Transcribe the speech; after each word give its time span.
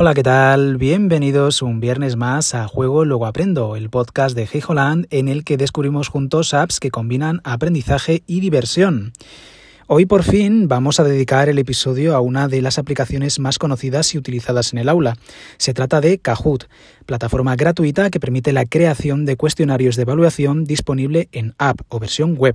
Hola, 0.00 0.14
¿qué 0.14 0.22
tal? 0.22 0.78
Bienvenidos 0.78 1.60
un 1.60 1.78
viernes 1.78 2.16
más 2.16 2.54
a 2.54 2.66
Juego 2.66 3.04
Luego 3.04 3.26
Aprendo, 3.26 3.76
el 3.76 3.90
podcast 3.90 4.34
de 4.34 4.48
Hey 4.50 4.62
Holland 4.66 5.06
en 5.10 5.28
el 5.28 5.44
que 5.44 5.58
descubrimos 5.58 6.08
juntos 6.08 6.54
apps 6.54 6.80
que 6.80 6.90
combinan 6.90 7.42
aprendizaje 7.44 8.22
y 8.26 8.40
diversión. 8.40 9.12
Hoy 9.92 10.06
por 10.06 10.22
fin 10.22 10.68
vamos 10.68 11.00
a 11.00 11.02
dedicar 11.02 11.48
el 11.48 11.58
episodio 11.58 12.14
a 12.14 12.20
una 12.20 12.46
de 12.46 12.62
las 12.62 12.78
aplicaciones 12.78 13.40
más 13.40 13.58
conocidas 13.58 14.14
y 14.14 14.18
utilizadas 14.18 14.72
en 14.72 14.78
el 14.78 14.88
aula. 14.88 15.16
Se 15.56 15.74
trata 15.74 16.00
de 16.00 16.18
Kahoot, 16.18 16.68
plataforma 17.06 17.56
gratuita 17.56 18.08
que 18.08 18.20
permite 18.20 18.52
la 18.52 18.66
creación 18.66 19.24
de 19.24 19.36
cuestionarios 19.36 19.96
de 19.96 20.02
evaluación 20.02 20.62
disponible 20.62 21.28
en 21.32 21.56
app 21.58 21.80
o 21.88 21.98
versión 21.98 22.36
web. 22.36 22.54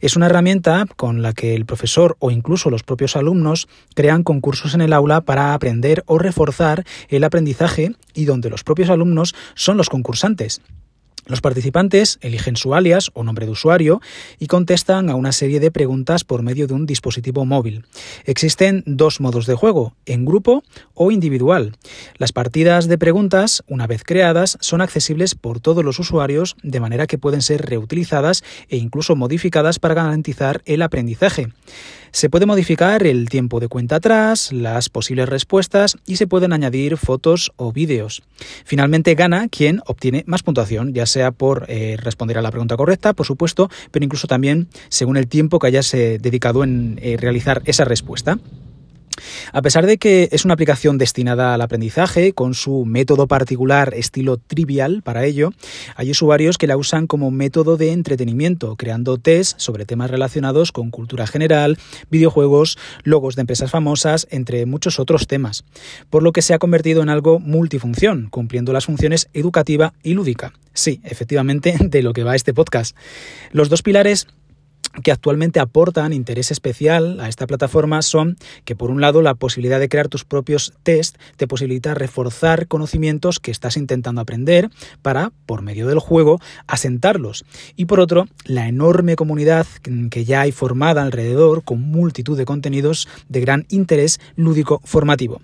Es 0.00 0.16
una 0.16 0.28
herramienta 0.28 0.86
con 0.96 1.20
la 1.20 1.34
que 1.34 1.54
el 1.54 1.66
profesor 1.66 2.16
o 2.20 2.30
incluso 2.30 2.70
los 2.70 2.84
propios 2.84 3.16
alumnos 3.16 3.68
crean 3.94 4.22
concursos 4.22 4.72
en 4.72 4.80
el 4.80 4.94
aula 4.94 5.20
para 5.20 5.52
aprender 5.52 6.02
o 6.06 6.18
reforzar 6.18 6.84
el 7.10 7.24
aprendizaje 7.24 7.96
y 8.14 8.24
donde 8.24 8.48
los 8.48 8.64
propios 8.64 8.88
alumnos 8.88 9.34
son 9.54 9.76
los 9.76 9.90
concursantes. 9.90 10.62
Los 11.24 11.40
participantes 11.40 12.18
eligen 12.20 12.56
su 12.56 12.74
alias 12.74 13.10
o 13.14 13.22
nombre 13.22 13.46
de 13.46 13.52
usuario 13.52 14.00
y 14.40 14.46
contestan 14.46 15.08
a 15.08 15.14
una 15.14 15.30
serie 15.30 15.60
de 15.60 15.70
preguntas 15.70 16.24
por 16.24 16.42
medio 16.42 16.66
de 16.66 16.74
un 16.74 16.84
dispositivo 16.84 17.44
móvil. 17.44 17.84
Existen 18.24 18.82
dos 18.86 19.20
modos 19.20 19.46
de 19.46 19.54
juego, 19.54 19.94
en 20.04 20.24
grupo 20.24 20.64
o 20.94 21.12
individual. 21.12 21.76
Las 22.18 22.32
partidas 22.32 22.88
de 22.88 22.98
preguntas, 22.98 23.62
una 23.68 23.86
vez 23.86 24.02
creadas, 24.04 24.58
son 24.60 24.80
accesibles 24.80 25.36
por 25.36 25.60
todos 25.60 25.84
los 25.84 26.00
usuarios 26.00 26.56
de 26.62 26.80
manera 26.80 27.06
que 27.06 27.18
pueden 27.18 27.42
ser 27.42 27.66
reutilizadas 27.66 28.42
e 28.68 28.76
incluso 28.76 29.14
modificadas 29.14 29.78
para 29.78 29.94
garantizar 29.94 30.62
el 30.64 30.82
aprendizaje. 30.82 31.48
Se 32.14 32.28
puede 32.28 32.44
modificar 32.44 33.06
el 33.06 33.30
tiempo 33.30 33.58
de 33.58 33.68
cuenta 33.68 33.96
atrás, 33.96 34.52
las 34.52 34.90
posibles 34.90 35.30
respuestas 35.30 35.96
y 36.06 36.16
se 36.16 36.26
pueden 36.26 36.52
añadir 36.52 36.98
fotos 36.98 37.52
o 37.56 37.72
vídeos. 37.72 38.22
Finalmente 38.66 39.14
gana 39.14 39.48
quien 39.48 39.80
obtiene 39.86 40.22
más 40.26 40.42
puntuación, 40.42 40.92
ya 40.92 41.06
sea 41.06 41.21
por 41.30 41.66
eh, 41.68 41.96
responder 41.98 42.38
a 42.38 42.42
la 42.42 42.50
pregunta 42.50 42.76
correcta, 42.76 43.12
por 43.12 43.26
supuesto, 43.26 43.70
pero 43.90 44.04
incluso 44.04 44.26
también 44.26 44.68
según 44.88 45.16
el 45.16 45.28
tiempo 45.28 45.58
que 45.58 45.68
hayas 45.68 45.92
eh, 45.94 46.18
dedicado 46.20 46.64
en 46.64 46.98
eh, 47.02 47.16
realizar 47.18 47.62
esa 47.64 47.84
respuesta. 47.84 48.38
A 49.52 49.62
pesar 49.62 49.86
de 49.86 49.98
que 49.98 50.28
es 50.32 50.44
una 50.44 50.54
aplicación 50.54 50.98
destinada 50.98 51.54
al 51.54 51.60
aprendizaje, 51.60 52.32
con 52.32 52.54
su 52.54 52.84
método 52.84 53.26
particular 53.26 53.94
estilo 53.94 54.36
trivial 54.36 55.02
para 55.02 55.24
ello, 55.24 55.52
hay 55.96 56.10
usuarios 56.10 56.58
que 56.58 56.66
la 56.66 56.76
usan 56.76 57.06
como 57.06 57.30
método 57.30 57.76
de 57.76 57.92
entretenimiento, 57.92 58.76
creando 58.76 59.18
tests 59.18 59.62
sobre 59.62 59.86
temas 59.86 60.10
relacionados 60.10 60.72
con 60.72 60.90
cultura 60.90 61.26
general, 61.26 61.78
videojuegos, 62.10 62.78
logos 63.02 63.36
de 63.36 63.40
empresas 63.42 63.70
famosas, 63.70 64.26
entre 64.30 64.66
muchos 64.66 64.98
otros 64.98 65.26
temas, 65.26 65.64
por 66.10 66.22
lo 66.22 66.32
que 66.32 66.42
se 66.42 66.54
ha 66.54 66.58
convertido 66.58 67.02
en 67.02 67.08
algo 67.08 67.38
multifunción, 67.38 68.28
cumpliendo 68.30 68.72
las 68.72 68.86
funciones 68.86 69.28
educativa 69.32 69.94
y 70.02 70.14
lúdica. 70.14 70.52
Sí, 70.74 71.00
efectivamente, 71.04 71.76
de 71.80 72.02
lo 72.02 72.12
que 72.12 72.24
va 72.24 72.34
este 72.34 72.54
podcast. 72.54 72.96
Los 73.52 73.68
dos 73.68 73.82
pilares 73.82 74.26
que 75.02 75.12
actualmente 75.12 75.60
aportan 75.60 76.12
interés 76.12 76.50
especial 76.50 77.20
a 77.20 77.28
esta 77.28 77.46
plataforma 77.46 78.02
son 78.02 78.36
que 78.64 78.76
por 78.76 78.90
un 78.90 79.00
lado 79.00 79.22
la 79.22 79.34
posibilidad 79.34 79.80
de 79.80 79.88
crear 79.88 80.08
tus 80.08 80.24
propios 80.24 80.74
test 80.82 81.16
te 81.36 81.46
posibilita 81.46 81.94
reforzar 81.94 82.66
conocimientos 82.66 83.40
que 83.40 83.50
estás 83.50 83.76
intentando 83.76 84.20
aprender 84.20 84.70
para, 85.00 85.32
por 85.46 85.62
medio 85.62 85.86
del 85.86 85.98
juego, 85.98 86.40
asentarlos. 86.66 87.44
Y 87.76 87.86
por 87.86 88.00
otro, 88.00 88.26
la 88.44 88.68
enorme 88.68 89.16
comunidad 89.16 89.66
que 90.10 90.24
ya 90.24 90.42
hay 90.42 90.52
formada 90.52 91.02
alrededor 91.02 91.64
con 91.64 91.80
multitud 91.80 92.36
de 92.36 92.44
contenidos 92.44 93.08
de 93.28 93.40
gran 93.40 93.66
interés 93.68 94.20
lúdico 94.36 94.80
formativo. 94.84 95.40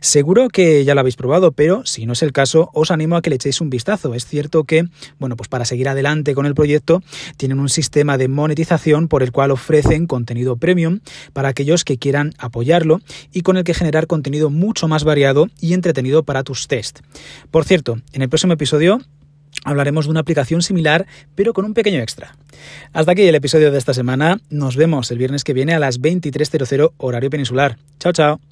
Seguro 0.00 0.48
que 0.48 0.84
ya 0.84 0.94
lo 0.94 1.00
habéis 1.00 1.16
probado, 1.16 1.52
pero 1.52 1.84
si 1.86 2.06
no 2.06 2.12
es 2.12 2.22
el 2.22 2.32
caso, 2.32 2.70
os 2.72 2.90
animo 2.90 3.16
a 3.16 3.22
que 3.22 3.30
le 3.30 3.36
echéis 3.36 3.60
un 3.60 3.70
vistazo. 3.70 4.14
Es 4.14 4.26
cierto 4.26 4.64
que, 4.64 4.84
bueno, 5.18 5.36
pues 5.36 5.48
para 5.48 5.64
seguir 5.64 5.88
adelante 5.88 6.34
con 6.34 6.46
el 6.46 6.54
proyecto, 6.54 7.02
tienen 7.36 7.58
un 7.58 7.68
sistema 7.68 8.18
de 8.18 8.28
monetización 8.28 8.91
por 9.08 9.22
el 9.22 9.32
cual 9.32 9.50
ofrecen 9.50 10.06
contenido 10.06 10.56
premium 10.56 11.00
para 11.32 11.48
aquellos 11.48 11.84
que 11.84 11.98
quieran 11.98 12.32
apoyarlo 12.38 13.00
y 13.32 13.42
con 13.42 13.56
el 13.56 13.64
que 13.64 13.74
generar 13.74 14.06
contenido 14.06 14.50
mucho 14.50 14.88
más 14.88 15.04
variado 15.04 15.48
y 15.60 15.74
entretenido 15.74 16.22
para 16.22 16.44
tus 16.44 16.68
test. 16.68 17.00
Por 17.50 17.64
cierto, 17.64 18.00
en 18.12 18.22
el 18.22 18.28
próximo 18.28 18.52
episodio 18.52 19.00
hablaremos 19.64 20.06
de 20.06 20.10
una 20.10 20.20
aplicación 20.20 20.62
similar, 20.62 21.06
pero 21.34 21.52
con 21.52 21.64
un 21.64 21.74
pequeño 21.74 22.00
extra. 22.00 22.36
Hasta 22.92 23.12
aquí 23.12 23.22
el 23.22 23.34
episodio 23.34 23.70
de 23.70 23.78
esta 23.78 23.94
semana. 23.94 24.40
Nos 24.50 24.76
vemos 24.76 25.10
el 25.10 25.18
viernes 25.18 25.44
que 25.44 25.52
viene 25.52 25.74
a 25.74 25.78
las 25.78 26.00
23.00 26.00 26.92
horario 26.98 27.30
peninsular. 27.30 27.78
Chao, 27.98 28.12
chao. 28.12 28.51